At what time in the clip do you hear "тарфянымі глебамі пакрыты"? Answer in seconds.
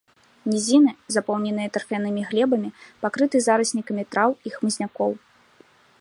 1.75-3.37